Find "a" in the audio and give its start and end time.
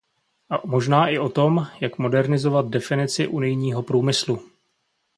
0.49-0.61